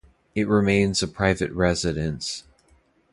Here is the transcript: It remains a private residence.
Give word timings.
It 0.33 0.47
remains 0.47 1.03
a 1.03 1.07
private 1.07 1.51
residence. 1.51 2.43